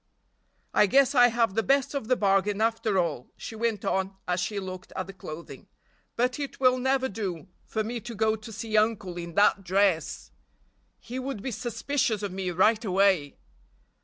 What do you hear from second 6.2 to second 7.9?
it will never do for